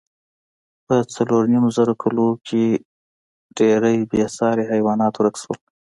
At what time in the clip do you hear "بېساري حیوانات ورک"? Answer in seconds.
4.11-5.35